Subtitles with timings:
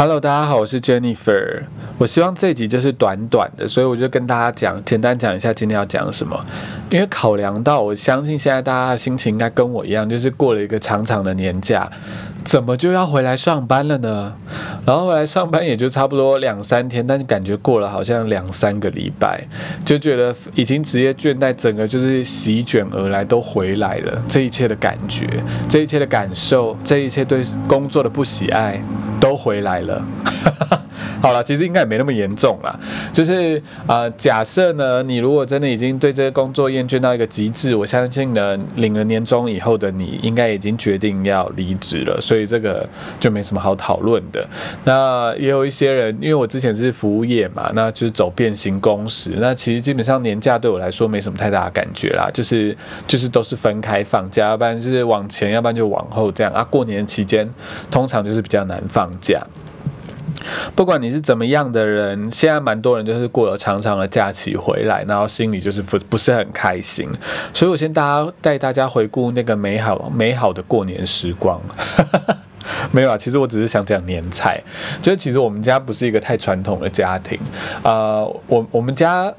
[0.00, 1.62] Hello，大家好，我是 Jennifer。
[1.98, 6.42] 我希望这集就是短短的，所以我就跟大家讲，简单讲一下今天要讲什么。
[6.88, 11.86] 因为考量到，我相信现在大家的心情应该跟我一样，就是过了一个长长的年假，
[12.44, 14.34] 怎么就要回来上班了呢？
[14.86, 19.46] 然后回来上班也就差不多两三天，但是感觉过了好像两三个礼拜，
[19.84, 24.22] 就觉得已经职业倦怠，整个就是席卷而来，都回来了。
[24.26, 25.28] 这一切的感觉，
[25.68, 28.82] 这一切的感受，这一切对工作的不喜爱，
[29.20, 30.02] 都回来了。
[31.20, 32.78] 好了，其实应该也没那么严重啦。
[33.12, 42.18] 就是呃，假设呢，你如果真的已经对这个工作厌倦到一个极致，我相信呢，领了年终以后的你，应该已经决定要离职了。
[42.20, 42.88] 所以这个
[43.18, 44.46] 就没什么好讨论的。
[44.84, 49.32] 那也有一些人，因为我之前是服务业嘛，那就是走变形工时。
[49.38, 52.76] 那其实基本上年假对我来说没什么太大的感觉啦，就是
[53.06, 56.64] 就是都是分开放假，要不然就是往前，要不然就往后这样啊。
[56.64, 57.48] 过年期间
[57.90, 59.40] 通常就是比较难放假。
[60.74, 67.08] 不管你是怎么样的人，现在蛮多人就是过了长长的假期回来，然后心里就是不不是很开心。
[67.52, 71.60] 所以我先大家带大家回顾那个美好美好的过年时光。
[72.92, 74.62] 没有啊，其实我只是想讲年菜。
[75.02, 77.38] 就是其实我们家不是一个太传统的家庭，
[77.82, 79.32] 呃，我我们家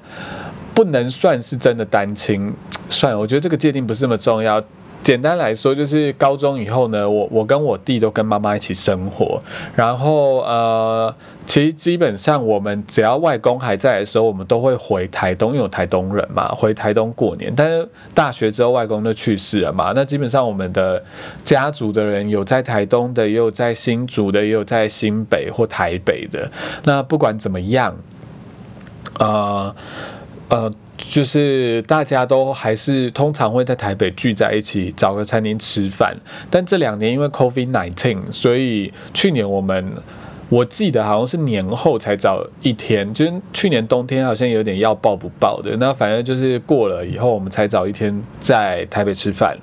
[0.74, 2.54] 不能算是真的单亲。
[2.90, 4.62] 算，我觉得这个界定不是那么重要。
[5.04, 9.42] 简单来说，就是高中以后呢，我我跟我弟都跟妈妈一起生活，
[9.76, 11.14] 然后呃，
[11.48, 17.52] 其实基本上我们只要外公还在的时候，我们都会回台东，因为有台东人嘛，回台东过年。
[17.56, 21.04] 但是大学之后，外公就去世了嘛，那基本上我们的
[21.44, 26.50] 家族的人有在台东的，也有在新竹的，也有在新北或台北的。
[26.84, 27.98] 那不管怎么样，
[29.18, 29.76] 呃
[30.50, 30.72] 呃。
[31.02, 36.16] 就是大家都还是通常会在台北聚在一起，找个餐厅吃饭。
[36.50, 39.92] 但这两年因为 COVID nineteen，所以去年我们
[40.48, 45.76] 我记得好像是年后才找一天，就是去年冬天好像有点要爆不爆的。
[45.78, 49.58] 那反正就是过了以后，我们才找一天在台北吃饭。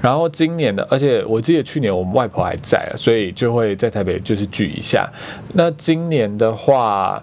[0.00, 5.10] 然后今年的，而且我记得去年我们外婆还在，所以就会在台北就是聚一下。
[5.54, 7.22] 那今年的话。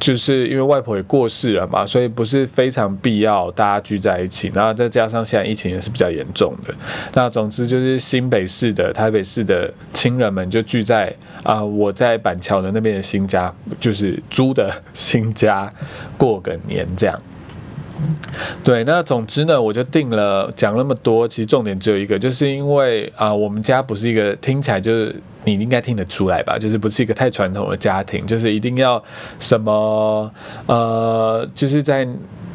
[0.00, 4.50] 就是因为外婆也过世了嘛，所以不是非常必要大家聚在一起。
[4.54, 6.74] 然后再加上现在疫情也是比较严重的，
[7.12, 15.70] 那总之就是新北市的、台北市的亲人们就聚在啊，我在板桥的那边的新家，就是租的新家
[16.16, 17.20] 过个年这样。
[18.64, 29.02] 对，那总之呢，我就定了讲那么多，其实重点只有一个，就是因为啊，我们家不是一个听起来就是你应该听得出来吧，就是不是一个太传统的家庭，就是一定要
[29.38, 30.30] 什么
[30.66, 32.06] 呃，就是在。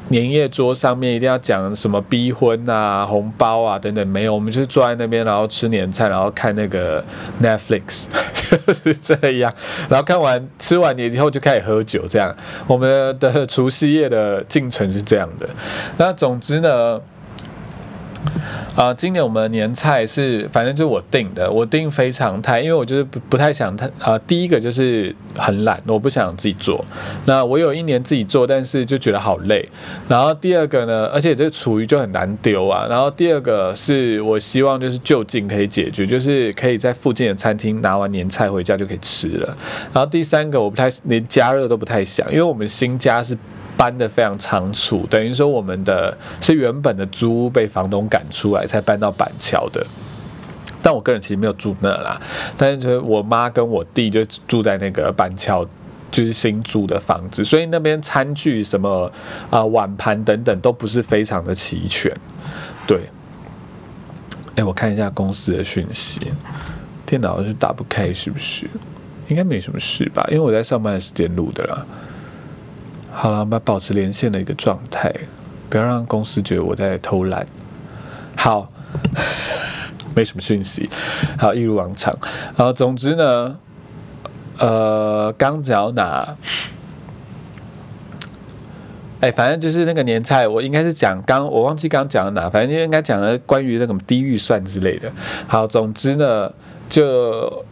[0.09, 7.03] 年夜桌上面一定要讲什么逼婚啊、红包啊等等，没有，我们就是坐在那边，然后吃年菜，然后看那个
[7.41, 8.05] Netflix，
[8.67, 9.53] 就是这样。
[9.89, 12.35] 然后看完吃完年以后就开始喝酒，这样。
[12.67, 15.49] 我们的除夕夜的进程是这样的。
[15.97, 17.01] 那总之呢。
[18.75, 26.83] 啊，今年我们年菜是，反正就是我定的，我定非常态，因为我就是不不太想太啊，第一个就是很懒，我不想自己做。
[27.25, 29.65] 那我有一年自己做，但是就觉得好累。
[30.09, 32.85] 然后第二个呢，而且这厨余就很难丢啊。
[32.89, 39.57] 然后第二个是我希望就是就近可以解决，就是可以在附近的餐厅拿完年菜回家就可以吃了。
[39.93, 43.37] 然后第三个我不太连加热都不太想，因为我们新家是。
[43.77, 49.85] 搬的非常仓促，等于说我们的是原本的租屋被房东赶出来才搬到板桥的，
[50.81, 52.19] 但我个人其实没有住那啦，
[52.57, 55.65] 但是我妈跟我弟就住在那个板桥，
[56.11, 59.11] 就是新租的房子，所以那边餐具什么
[59.49, 62.13] 啊碗盘等等都不是非常的齐全，
[62.87, 63.01] 对。
[64.55, 66.31] 哎，我看一下公司的讯息，
[67.05, 68.65] 电脑是打不开是不是？
[69.27, 71.85] 应该没什么事吧，因为我在上班的时间录的啦。
[73.17, 75.11] 好了，我们保持连线的一个状态，
[75.69, 77.47] 不要让公司觉得我在偷懒。
[78.35, 78.69] 好，
[80.13, 80.89] 没什么讯息，
[81.39, 82.15] 好一如往常。
[82.57, 83.57] 然后总之呢，
[84.59, 86.35] 呃，刚讲哪？
[89.21, 95.09] 哎，反正就是那个年菜，我应该是讲刚，我忘记刚讲哪，反正就应该讲了关于那种低预算之类的。
[95.47, 96.51] 好，总之呢，
[96.89, 97.65] 就。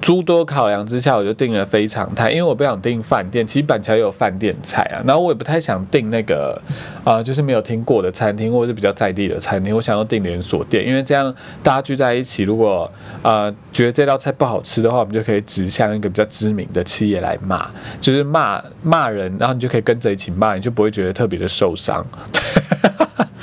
[0.00, 3.46] 诸多考量之下，我就订了非常态，因为我不想订饭店。
[3.46, 6.60] 其实板桥也有饭店菜啊，然后我也不太想订那个
[7.04, 9.74] 啊，就是没有听过的餐厅或者是比较在地的餐厅。
[9.74, 11.32] 我想要订连锁店，因为这样
[11.62, 12.90] 大家聚在一起，如果
[13.22, 17.68] 呃觉得这道菜不好吃的话，我们就可以指向一个比较知名的企业来骂，
[18.00, 22.04] 就是骂骂人，然后你就可以跟着一起骂，你就不会觉得特别的受伤。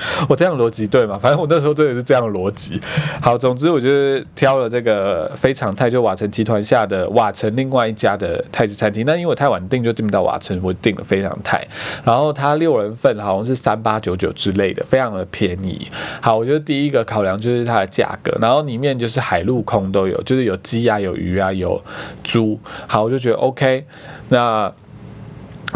[0.29, 1.17] 我这样逻辑对吗？
[1.19, 2.79] 反正我那时候真的是这样逻辑。
[3.21, 3.89] 好，总之我就
[4.35, 9.05] 挑了这个非常泰，就瓦城集团下的瓦城另外一家的泰式餐厅。
[9.05, 11.65] 那因为我太晚订就订不到瓦城，我订了非常泰。
[12.03, 15.87] 然后它六人份好像是三八九九之类的，非常的便宜。
[16.21, 21.81] 好，我觉得第一个考量就是它的价格，然后里面就是海陆空都有，就是有鸡啊、有鱼啊、有
[22.23, 22.59] 猪。
[22.87, 23.85] 好，我就觉得 OK。
[24.29, 24.71] 那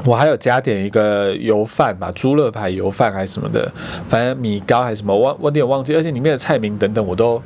[0.05, 3.69] 我还有加点一个油饭吧，猪肋排油饭还是什么的，
[4.07, 7.41] 反正米糕还是什么，我我有点忘记，而且里面的菜名等等我都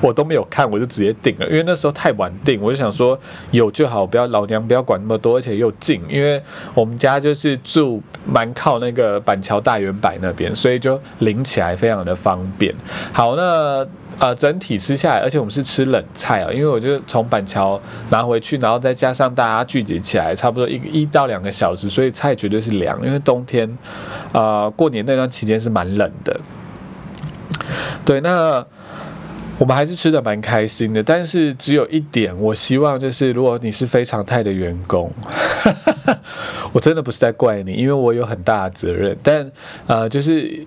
[0.00, 3.18] 我都没有看，我就直接订了，因为那时候太晚订，我就想说
[3.50, 6.42] 有就好，不要老娘不要管那么多，而且又近，因为
[6.74, 12.74] 我们家就是住蛮靠那个板桥大圆柏那边，所以就领起来非常的方便。
[13.12, 13.86] 好，那。
[14.18, 17.78] 呃，整体吃下来，而且我们是吃冷菜啊，因为我就从板桥
[18.08, 23.70] 拿回去，然后再加上大家聚集起来，差不多一个一到两个小时，所以菜绝对是凉，因为冬天，
[24.32, 26.40] 啊，过年那段期间是蛮冷的。
[28.06, 28.64] 对，那
[29.58, 35.12] 我们还是吃的蛮开心的，但是只有一点，我希望就是如果你是非常态的员工，
[36.72, 39.52] 我真的不是在怪你，因为我有很大的责任，但
[39.86, 40.66] 呃，就是。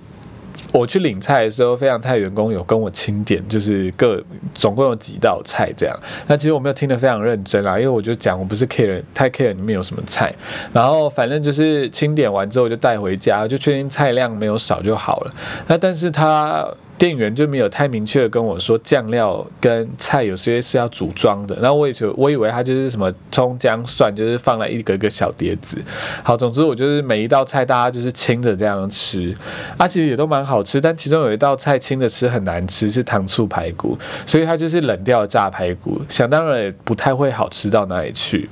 [0.71, 4.21] 我去领菜的时候，非常泰员工有跟我清点，就是各
[4.53, 5.99] 总共有几道菜这样。
[6.27, 10.33] 那其实我没有听得非常认真啦，因为我就讲我不是 care 太 care 里面有什么菜，
[10.73, 15.33] 然后反正就是清点完之后就带回家，就确定菜量没有少就好了。
[15.67, 16.67] 那但是他。
[16.99, 25.81] 店员就没有太明确的跟我说酱料跟菜有些是要组装的，然后我也就我以为他就是什么葱姜蒜，就是放了一个个小碟子。
[26.21, 29.33] 好，总之我就是每一道菜大家就是清着这样吃，
[29.77, 33.97] 啊，其实也都蛮好吃，但其中有一道菜清着吃很难吃，是糖醋排骨，
[34.27, 38.49] 所以它就是冷掉的炸排骨，想当然也不太会好吃到哪里去。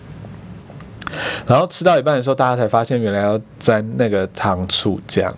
[1.45, 5.33] 然后吃到一半的时候，大家才发现原来要沾那个糖醋酱，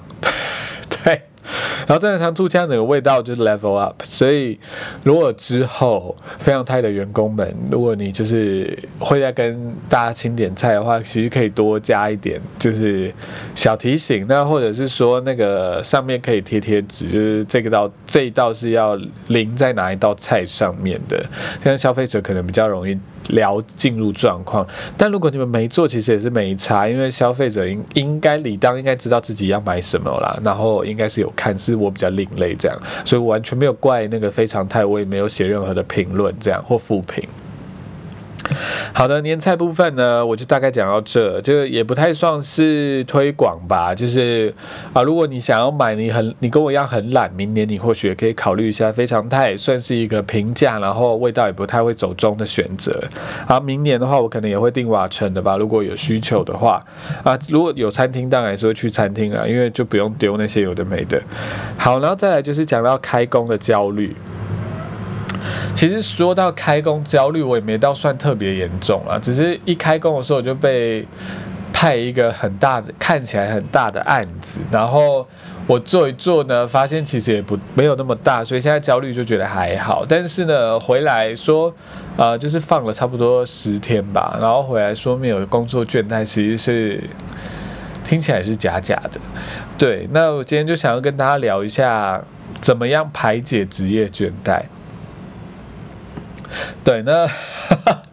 [1.88, 4.02] 然后蘸着糖醋酱，整个味道就是 level up。
[4.04, 4.60] 所以，
[5.04, 13.14] 如果之后非常泰的员工们，如果你就是会在跟大家清点菜的话，其实可以多加一点，就是
[13.56, 14.26] 小提醒。
[14.28, 18.96] 那或者是说，那个上面可以贴贴纸，就是这个道这一道是要
[19.28, 21.24] 淋在哪一道菜上面的，
[21.64, 22.98] 这样消费者可能比较容易。
[23.30, 24.66] 聊进入状况，
[24.98, 37.28] 但如果你们没做，其实也是没差，因为消费者应应该理当应该知道自己要买什么啦，然后应该是有看，是我比较另类这样，所以我完全没有怪那个非常态，我也没有写任何的评论这样或负评。
[38.94, 43.94] 好的，年菜部分呢，我就大概讲到这，就也不太算是推广吧。
[43.94, 44.54] 就是
[44.94, 52.92] 啊，如果你想要买，你很你跟我一样很懒，明年你或许也可以考虑一下非常泰，算是一个平价，然后味道也不太会走中的选择。
[53.48, 56.82] 啊，明年的话，我可能也会订瓦城的吧，如果有需求的话。
[57.24, 61.22] 啊，如果有餐厅，当然是会去餐厅啊，因为就不用丢那些有的没的。
[61.78, 64.16] 好，然后再来就是讲到开工的焦虑。
[65.76, 71.06] 其实说到开工焦虑，我也没到算特别严重啊，只是一开工的时候我就被
[71.72, 75.26] 派一个很大的、看起来很大的案子，然后
[75.68, 80.06] 我做一做呢，发现其实也不没有那么大，所以现在焦虑就觉得还好。
[80.06, 81.74] 但是呢，回来说，
[82.18, 87.02] 呃，就是放了差不多十天吧，然后回来说没有工作倦怠，其实是
[88.04, 89.22] 听起来是假假的。
[89.78, 92.22] 对，那我今天就想要跟大家聊一下，
[92.60, 94.64] 怎么样排解职业倦怠。
[96.84, 97.28] 对，那。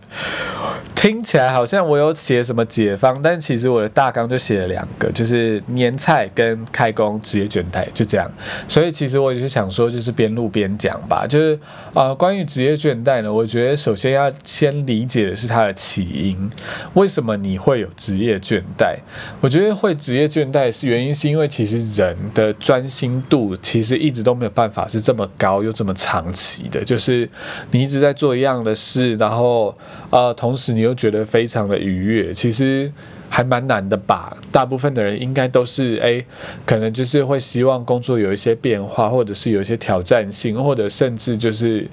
[1.06, 8.28] 听起来好像我有写什么解方，但其实我的大纲就写了两个，就是年菜跟开工职业倦怠，就这样。
[8.66, 11.24] 所以其实我也是想说，就是边录边讲吧。
[11.24, 11.56] 就是
[11.94, 16.50] 啊，关于职业倦怠呢，我觉得首先要先理解的是它的起因，
[16.94, 18.96] 为什么你会有职业倦怠？
[19.40, 27.28] 我觉得会职业倦怠是原因，是因为其实人的专心度其实一直都没有办法是这么高又这么长期的，就是
[27.70, 29.72] 你一直在做一样的事，然后
[30.10, 30.86] 呃，同时你。
[30.86, 32.90] 又觉得非常的愉悦，其实
[33.28, 34.36] 还蛮难的吧？
[34.50, 36.24] 大部分的人应该都是诶，
[36.64, 41.86] 可能就是会希望工作有一些变化，或者是有一些挑战性，或者甚至就是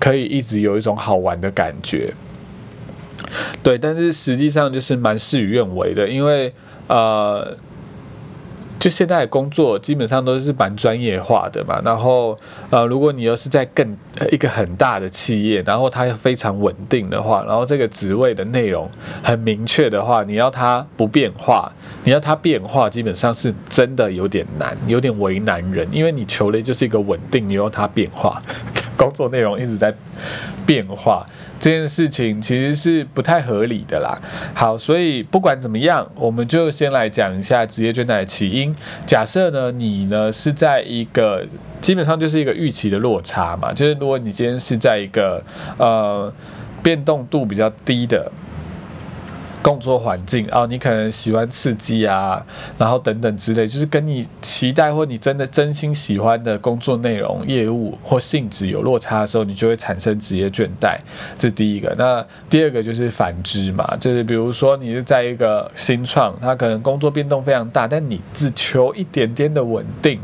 [0.00, 2.12] 可以一直有一种好玩的感觉。
[3.62, 6.52] 对，但是实际上就是蛮事与愿违的，因为
[6.88, 7.56] 呃。
[8.78, 12.38] 就现在的工作基本上都是蛮专业化的嘛，然后
[12.70, 13.96] 呃，如果你又是在更
[14.30, 18.88] 一个很大的企业，然后它非常稳定的话，然后这个职位的内容
[19.22, 21.72] 很明确的话，你要它不变化，
[22.04, 28.40] 你要它变化，基本上是真的有点难，有点为难人，因为你求的就是一个稳定，你要它变化。
[28.96, 29.94] 工作内容一直在
[30.64, 31.26] 变化，
[31.60, 34.18] 这件事情其实是不太合理的啦。
[34.54, 38.74] 好，所以不管怎么样，我们就先来讲一下职业倦怠的起因。
[39.04, 41.46] 假设呢，你呢是在一个
[41.80, 45.42] 基本上就是一个预期的落差嘛，就是如果你今天是在一个
[45.78, 46.32] 呃
[46.82, 48.30] 变动度比较低的。
[49.66, 52.40] 工作环境啊，你可能喜欢刺激啊，
[52.78, 60.96] 然后等等之类，就是跟你期待或你真的真心喜欢的工作内容、业务或性质有落差的时候，你就会产生职业倦怠。
[61.36, 61.92] 这是第一个。
[61.98, 70.20] 那第二个就是反之嘛，就是比如说你是在一个新创，它可能工作变动非常大，但你只求一点点的稳定，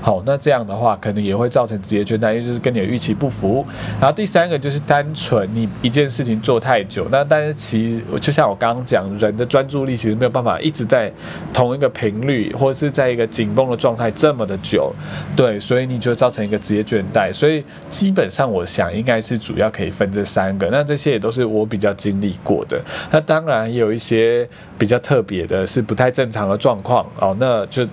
[0.00, 3.62] 好，那这样的话可能也会造成职业倦怠，因为就是跟你的预期不符。
[4.00, 8.85] 然后第三个就是单纯你一件事情做太久，那但是其实就像我刚刚。
[8.86, 11.12] 讲人的专注力其实没有办法一直在
[11.52, 14.94] 同一个频率，或者是在一个紧绷的状态这么的久，
[15.36, 17.32] 对，所以你就造成一个职业倦怠。
[17.32, 22.80] 所以基本上我想应该是主要可以分这三个，那这些也都是我比较经历过的。
[23.10, 27.86] 那当然有一些比较特别的，是不太正常的状况哦，那就。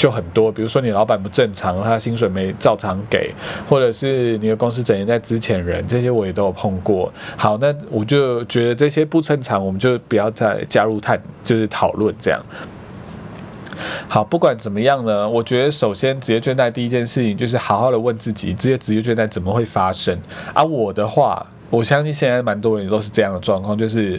[0.00, 3.34] 就很多，比如说你老板不正常，他薪水没照常给，
[3.68, 7.12] 或者是你的公司整天在之前人，这些我也都有碰过。
[7.36, 12.40] 好，那我就觉得这些不正常，我们就不要再加入探，就是讨论这样。
[14.08, 20.18] 好，不管怎么样呢，我觉得首先职业倦怠第一件事情就是好好的问自己，这些职业倦怠怎么会发生？
[20.54, 24.18] 而我的话，我相信现在蛮多人都是这样的状况，就是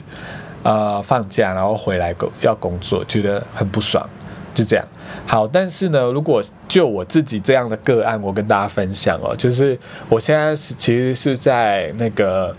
[0.61, 4.07] 呃放假然后回来工要工作，觉得很不爽。
[4.53, 4.85] 就这样，
[5.25, 9.77] 好，但是呢，如果就我自己这样的个案，我跟大家分享哦，就是
[10.09, 12.55] 我现在是其实是在那个，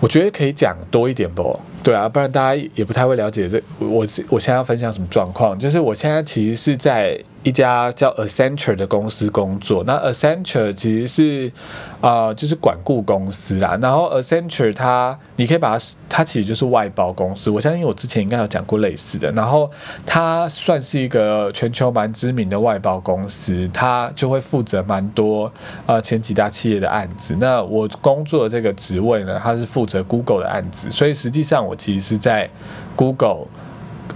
[0.00, 1.58] 我觉得可以讲多一点不？
[1.82, 7.18] 对啊，不然大家也不太会了解这我我现在要分享什么状况，就是我现在其实是在。
[7.44, 11.52] 一家叫 Accenture 的公司工作，那 Accenture 其实是
[12.00, 13.78] 啊，就是管顾公司啦。
[13.82, 17.50] 然后 Accenture 它，你可以把它，它其实就是外包公司。
[17.50, 19.30] 我相信我之前应该有讲过类似的。
[19.32, 19.70] 然后
[20.06, 25.52] 它算是一个全球蛮知名的外包公司，它就会负责蛮多
[25.84, 27.36] 呃前几大企业的案子。
[27.38, 32.48] 那我工作的这个职位呢，它是负责 Google 的案子，所以实际上我其实是在
[32.96, 33.48] Google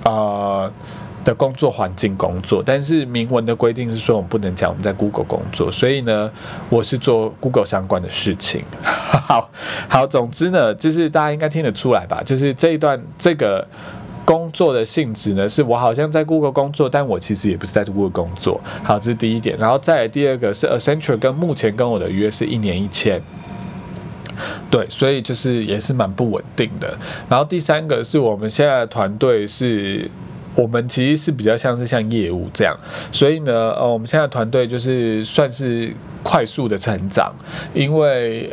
[0.05, 0.73] 啊。
[1.29, 6.31] 的工作环境工作，但是明文的规定是说我们不能讲我们在 Google 工作，所以呢，
[6.71, 8.65] 我是做 Google 相关的事情。
[8.83, 9.51] 好
[9.91, 13.69] 好，总之呢，就是大家应该听得出来吧，就是这一段这个
[14.25, 18.59] 工作的性质呢，是我好像在 Google 工作，但我其实也不是在 Google 工作。
[18.83, 23.21] 好，这是第一点，然后再来第二个是 Accenture 跟目前跟我的约是一年一签，
[24.71, 26.97] 对，所以就是也是蛮不稳定的。
[27.29, 30.11] 然后第三个是我们现在的团队是。
[30.59, 32.75] 我们其实是比较像是像业务这样，
[33.13, 37.33] 所以呢，呃，我们现在团队就是算是快速的成长，
[37.73, 38.53] 因为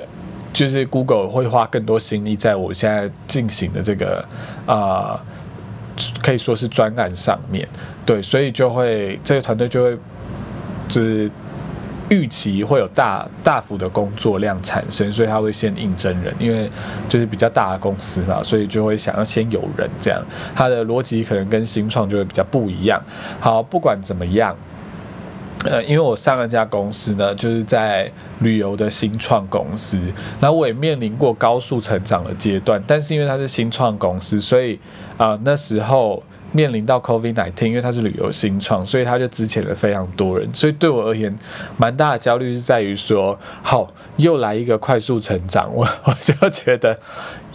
[0.54, 4.24] 就是 Google 会花更多心力在我现在进行的这个
[4.68, 5.20] 啊，
[6.22, 7.68] 可以说是专案上面，
[8.06, 9.98] 对，所以就会这个团队就会
[10.88, 11.32] 就是。
[12.10, 16.70] 预期会有大大幅的工作量产生，所以他会先应征人，因为
[17.10, 20.24] 就是比较大的公司嘛，所以就会想要先有人这样。
[20.54, 23.02] 他的逻辑可能跟新创就会比较不一样。
[23.40, 24.56] 好，不管怎么样，
[25.64, 29.98] 呃，因为我上一家公司呢，就是在旅游的新创公司，
[30.40, 34.80] 然后我也面临过高速成长的阶段，但是因为它是新创公司，所以
[35.18, 36.22] 啊那时候。
[36.56, 40.50] 面临到 COVID-19，因为它是旅游新创，所以他就支遣了非常多人。
[40.54, 41.38] 所以对我而言，
[41.76, 46.98] 蛮大的焦虑是在于说，好，又来一个快速成长，我 我就觉得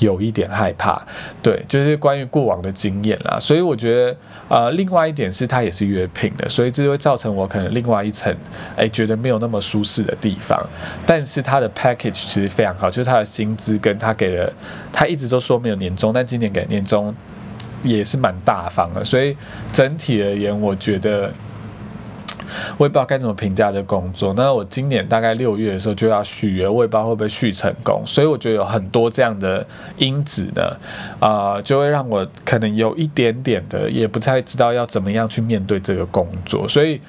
[0.01, 1.01] 有一点害怕。
[1.43, 3.39] 对，就是关于过往的经验啦。
[3.41, 4.17] 所以我觉得，
[4.51, 8.31] 呃，另外一点是它也是约聘的，所以这就会造成我可能另外一层，
[8.77, 10.63] 哎，觉得没有那么舒适的地方。
[11.07, 14.53] 但是它的 package 其实非常好，就是它的薪资跟他给的，
[14.93, 17.15] 他一直都说没有年终，但今年给年终。
[17.83, 19.37] 也是蛮大方的，所以
[19.73, 21.33] 整体而言，我觉得
[22.77, 24.35] 我也不知道该怎么评价这工作。
[24.37, 28.03] 那我今年大概六月的时候就要续约，我也不知道会不会续成功。
[28.05, 29.65] 所以我觉得有很多这样的
[29.99, 30.77] 因子呢，
[31.21, 36.69] 啊，就会让我可能有一点点的也不太知道要怎么样去面对这个工作。
[36.69, 37.01] 所以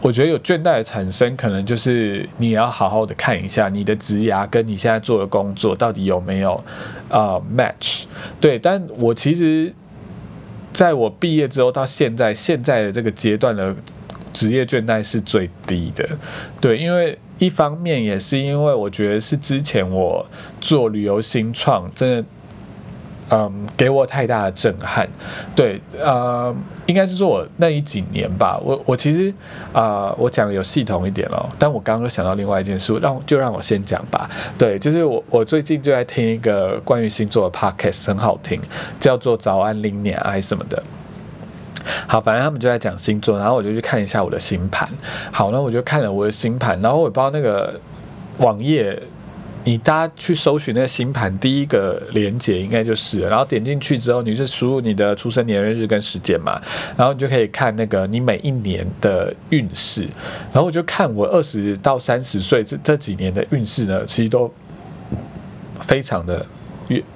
[0.00, 6.54] 我觉得有倦怠的产生，可能就是你要好好的看一下你的职涯跟你现在做的工作到底有没有
[7.10, 8.04] 啊 match。
[8.40, 9.72] 对，但我其实。
[10.76, 13.74] 在我毕业之后到现在，现在的这个阶段的
[14.34, 16.06] 职业倦怠是最低的，
[16.60, 20.24] 对，因为一方面也是因为我觉得是之前我
[20.60, 22.24] 做旅游新创，真的
[23.28, 25.08] 嗯，给我太大的震撼。
[25.56, 26.54] 对，呃，
[26.86, 29.34] 应该是说我那一几年吧，我我其实
[29.72, 31.44] 啊，我讲有系统一点哦。
[31.58, 34.30] 但我刚刚又想到另外一件事，让就让我先讲吧。
[34.56, 38.60] 对，就是我我最近就在听一个关于星座的 podcast，很好听，
[39.00, 40.80] 叫做《早安灵年》还是什么的。
[42.06, 44.88] 好，反正他们就在讲星座，然后我就去看一下我的星盘。
[45.32, 47.80] 好，那我就看了我的星盘，然后我也不知道那个
[48.38, 49.02] 网页。
[49.66, 56.62] 你大家去搜寻那个星盘，第一个连接应该就是，然后点进去之后，你是输入你的出生年月日跟时间嘛，
[56.96, 60.02] 然后你就可以看那个你每一年的运势，
[60.52, 64.48] 然后我就看我二十到三十岁这这几年的运势呢，其实都
[65.80, 66.46] 非常的，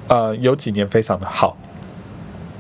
[0.09, 1.57] 呃，有几年非常的好。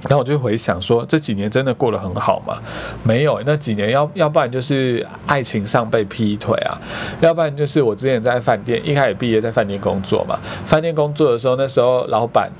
[0.08, 2.58] 然后我就回想说，这几年真的过得很好吗？
[3.02, 6.78] 没有，那几年要要不然就是爱情上被劈腿啊，
[7.20, 12.50] 要不然就是我之前在饭店一开始毕业在饭店工作嘛，饭店工作的时候，那时候老板，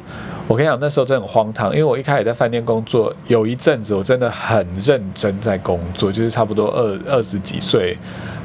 [0.47, 7.97] 我跟你讲那时候真的很荒唐，因为我一开始在饭店工作，有一阵子我真的很认真在工作，就是差不多二二十几岁。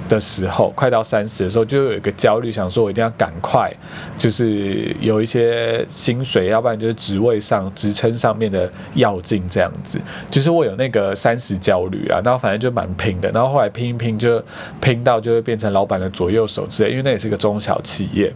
[0.08, 3.72] 的时候，快到三十的时候，就有一个焦虑，想说我一定要赶快，
[4.18, 10.00] 就是有一些薪水，要不然就是职位上、职称上面的要进这样子。
[10.30, 14.44] 就是我有那个三十焦虑啊，然后反正就蛮拼的，然后后来拼一拼，就
[14.80, 18.34] 拼到就会变成老板的左右手之类，因为那也是个中小企业。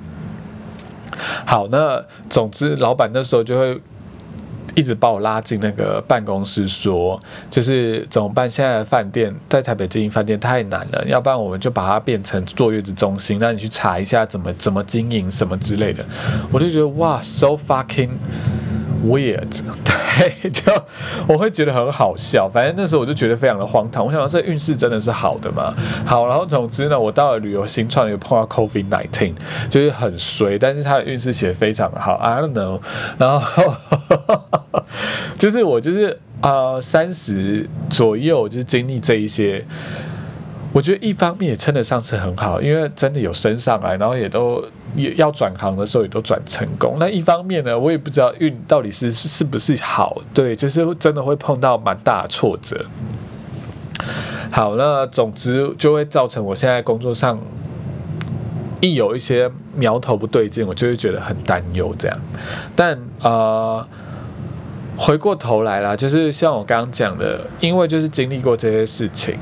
[1.46, 3.80] 好，那总之老板那时候就会。
[4.76, 8.50] 一直把我拉进那个办公室，说就是怎么办？
[8.50, 16.06] 现在的饭店在台北经营饭店太难了，要不然我们就把它变成坐月子中心，让你去查一下怎么怎么经营什么之类的。
[16.52, 18.10] 我就觉得哇，so fucking。
[19.02, 19.62] weird，
[20.52, 20.74] 就
[21.28, 22.50] 我会觉得很好笑。
[22.50, 24.06] 反正那时候我就觉得非常的荒唐。
[24.06, 25.74] 我想到这运势真的是好的吗？
[26.06, 29.34] 好，然后总之呢，我到了旅游新创又碰到 COVID nineteen，
[29.70, 32.16] 就是很衰，但是他的运势写的非常好。
[32.16, 32.80] I don't know，
[33.18, 33.76] 然后
[35.38, 39.66] 就是我就是啊三十左右就是经历这一些。
[40.72, 44.64] 我觉得一方面也称得上是很好，因为真的有升上来，然后也都
[44.96, 46.98] 也要转行的时候也都转成功。
[47.00, 52.86] 那一方面呢，我也不知道运到底是是不是好，对，就是真的会碰到蛮大的挫折。
[54.52, 57.40] 好，那总之就会造成我现在工作上
[58.80, 62.18] 一有一些苗头不对劲，我就会觉得很担忧这样。
[62.76, 63.84] 但呃，
[64.96, 69.36] 回过头来啦，就是像我刚刚讲的，因为就是经历过这些事情。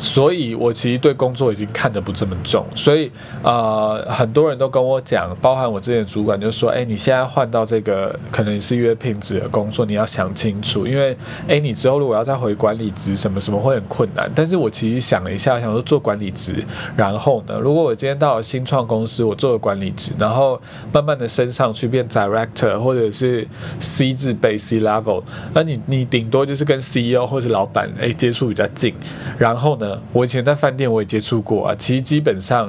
[0.00, 2.66] 所以，我其实对工作已经看得不这么重。
[2.74, 3.10] 所以，
[3.42, 11.14] 呃，很多人都跟我讲，包含我之前的主管就说：“哎，你现在换到这个可能是约聘职的工作，你要想清楚，因为，
[11.46, 16.54] 哎，你之后如果要再回管理职，什么什么会很困难。”但是我其实想了一下，想说做管理职，
[16.96, 20.58] 然后呢，如果我今天到了新创公司，我做了管理职，然后
[20.92, 23.46] 慢慢的升上去变 director 或者是
[23.78, 28.94] C 字辈 C level，那你你顶多就是跟 CEO 或者老板哎接触比较近，
[29.36, 29.89] 然后呢？
[30.12, 32.68] 我以前在饭店我也接触过啊，其实基本上，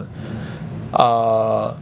[0.91, 1.73] 啊，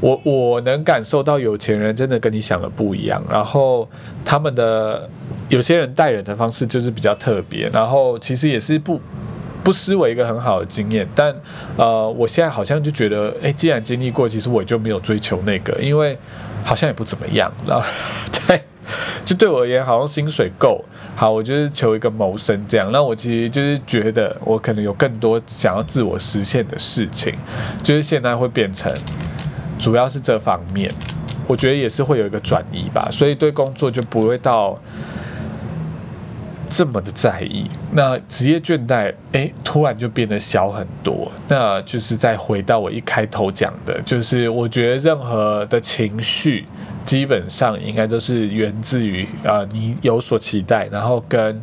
[0.00, 3.88] 我我能感受到有钱人真的跟你想的不一样，然后
[4.24, 5.08] 他们的
[5.48, 9.00] 有些人待人的方式就是比较特别，然后其实也是不
[9.62, 11.34] 不失为一个很好的经验，但
[11.76, 16.18] 呃，我现在好像就觉得，哎，既然经历过，其实我就没有追求那个，因为
[16.64, 17.86] 好像也不怎么样，然后
[18.46, 18.60] 对。
[19.24, 20.84] 就对我而言，好像薪水够
[21.16, 22.90] 好，我就是求一个谋生这样。
[22.92, 27.34] 那我其实就是觉得，我可能有更多想要自我实现的事情，
[27.82, 28.92] 就是现在会变成，
[29.78, 30.90] 主要是这方面，
[31.46, 33.08] 我觉得也是会有一个转移吧。
[33.10, 34.78] 所以对工作就不会到
[36.76, 37.70] 这么的在意。
[37.92, 41.30] 那职业倦怠，诶，突然就变得小很多。
[41.46, 46.66] 那就是再回到我一开头讲的，就是我觉得任何的情绪。
[47.04, 51.60] 基本上应该都是源自于呃，你有所期待，然后跟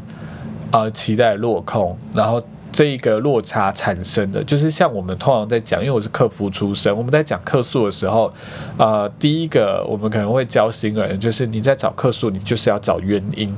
[0.72, 2.42] 呃期待落空，然后。
[2.72, 8.34] 这一个落差产生的，就是像我们通常在讲，因为我是客服出身，我们在讲客诉的时候，
[8.78, 13.54] 呃，第一个我们可能会教新人，就是你在找客诉，你就是要找原因，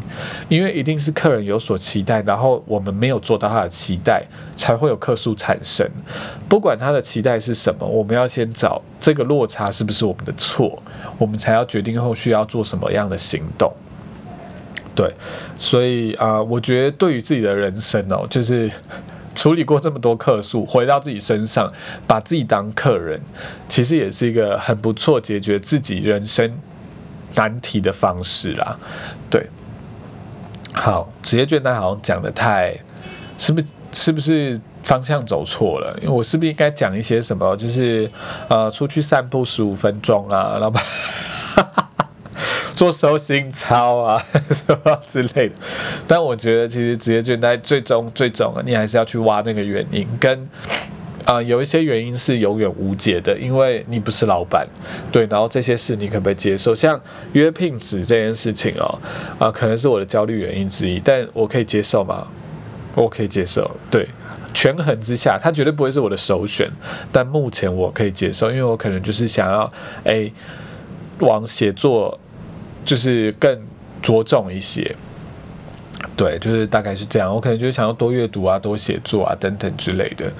[0.49, 5.88] 因为一定是客人有所期待，然后我们没有做到他的期待，才会有客诉产生。
[6.49, 10.82] 不管他的期待是什么，我们要先找这个落差是不是我们的错，
[11.19, 13.71] 我们才要决定后续要做什么样的行动。
[14.96, 15.12] 对，
[15.58, 18.70] 所以啊，我觉得对于自己的人生哦，就是
[19.34, 21.68] 处理过这么多客诉，回到自己身上，
[22.06, 23.20] 把自己当客人，
[23.68, 26.56] 其实也是一个很不错解决自己人生
[27.34, 28.78] 难题的方式啦。
[29.32, 29.48] 对，
[30.74, 32.78] 好，职业倦怠好像讲的太，
[33.40, 35.98] 是不是是不是方向走错了？
[36.02, 38.08] 因为我是不是应该讲一些什么，就是
[38.48, 40.84] 呃，出去散步十五分钟啊，老板。
[42.74, 45.56] 做收心操啊 什么之类的。
[46.08, 50.50] 但我觉得其实职业倦怠最终最终你还是要去挖那个原因跟。
[51.26, 54.68] 啊，有一些原因是永远无解的，因为你不是老板，
[55.10, 56.76] 对，然后这些事你可不可以接受？
[56.76, 57.00] 像
[57.32, 59.00] 约聘纸这件事情哦，
[59.40, 62.28] 啊，可能是我的焦虑原因之一，但我可以接受吗？
[62.94, 64.06] 我可以接受，对，
[64.54, 66.70] 权衡之下，它绝对不会是我的首选，
[67.10, 69.72] 但目前我可以接受，因为我可能就是想要，
[70.04, 70.30] 哎，
[71.20, 72.20] 往写作
[72.86, 73.60] 就是更
[74.02, 74.96] 着重一些。
[76.17, 77.34] 对，就是大概是这样。
[77.34, 80.32] 我可能就是想要多阅读啊，多写作啊，等等之类的。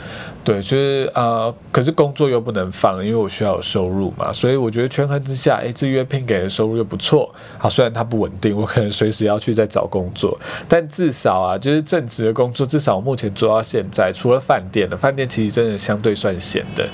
[0.44, 4.32] 对，就是呃，可是工作又不能放，因为我需要有收入嘛。
[4.32, 7.34] 所以我觉得权衡之下，哎，这约聘给的收入又不错。
[7.58, 16.88] 好，虽然它不稳定，我可能随时要去再找工作，但至少啊，就是正职的工作，至少我目前做到现在，除了饭店了，饭店其实真的相对算闲的。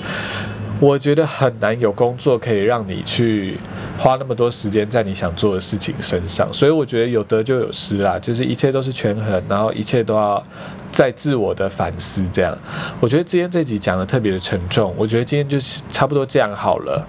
[0.78, 3.58] 我觉得很难有工作可以让你去
[4.02, 10.42] 花那么多时间在你想做的事情身上，所以我觉得有得就有失啦，就是一切都是权衡，然后一切都要
[10.90, 12.24] 在自我的反思。
[12.32, 12.56] 这样，
[12.98, 17.06] 我觉得今天这集讲的特别的沉重，我觉得今天就是差不多这样好了。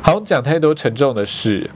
[0.00, 1.68] 好，讲太多沉重的事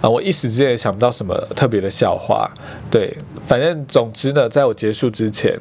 [0.00, 2.50] 啊，我一时之间也想不到什么特别的笑话。
[2.90, 5.56] 对，反正总之呢，在我结束之前。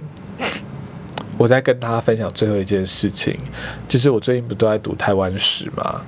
[1.38, 3.36] 我在跟他分享最后一件事情，
[3.88, 6.02] 就是我最近不都在读台湾史嘛，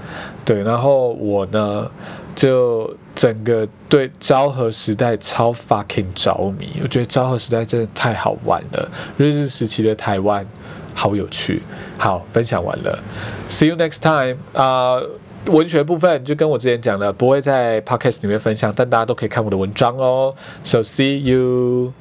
[0.46, 1.90] 对，然后我呢
[2.36, 10.46] 就整个对昭和时代超 fucking 着迷，我觉得昭和时代真的太好玩了，日治时期的台湾
[10.94, 11.62] 好有趣。
[11.98, 13.00] 好，分享完了
[13.50, 15.02] ，see you next time 啊，
[15.46, 21.94] 文学部分就跟我之前讲的，不会在 podcast 里面分享，但大家都可以看我的文章哦，so see you。